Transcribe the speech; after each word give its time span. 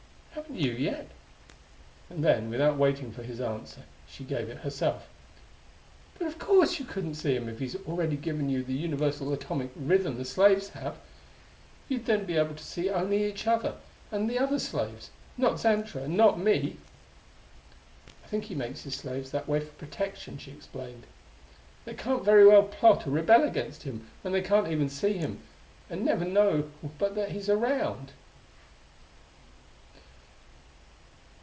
Haven't 0.33 0.55
you 0.57 0.71
yet?" 0.71 1.07
And 2.09 2.23
then, 2.23 2.49
without 2.49 2.77
waiting 2.77 3.11
for 3.11 3.21
his 3.21 3.39
answer, 3.41 3.81
she 4.07 4.23
gave 4.23 4.47
it 4.49 4.59
herself. 4.59 5.07
"But 6.17 6.25
of 6.27 6.39
course 6.39 6.79
you 6.79 6.85
couldn't 6.85 7.15
see 7.15 7.35
him 7.35 7.47
if 7.49 7.59
he's 7.59 7.75
already 7.87 8.15
given 8.15 8.49
you 8.49 8.63
the 8.63 8.73
universal 8.73 9.31
atomic 9.33 9.71
rhythm 9.75 10.17
the 10.17 10.23
slaves 10.25 10.69
have. 10.69 10.97
You'd 11.89 12.05
then 12.05 12.25
be 12.25 12.37
able 12.37 12.55
to 12.55 12.63
see 12.63 12.89
only 12.89 13.25
each 13.25 13.45
other, 13.45 13.75
and 14.09 14.29
the 14.29 14.39
other 14.39 14.57
slaves; 14.57 15.09
not 15.37 15.59
Xantra 15.59 16.03
and 16.03 16.15
not 16.15 16.39
me. 16.39 16.77
"I 18.23 18.27
think 18.27 18.45
he 18.45 18.55
makes 18.55 18.81
his 18.83 18.95
slaves 18.95 19.31
that 19.31 19.47
way 19.49 19.59
for 19.59 19.73
protection," 19.73 20.37
she 20.37 20.51
explained. 20.51 21.03
"They 21.85 21.93
can't 21.93 22.23
very 22.25 22.47
well 22.47 22.63
plot 22.63 23.05
or 23.05 23.11
rebel 23.11 23.43
against 23.43 23.83
him 23.83 24.07
when 24.21 24.31
they 24.33 24.41
can't 24.41 24.69
even 24.69 24.89
see 24.89 25.13
him, 25.13 25.39
and 25.89 26.03
never 26.05 26.23
know 26.25 26.71
but 26.97 27.15
what 27.15 27.31
he's 27.31 27.49
around." 27.49 28.13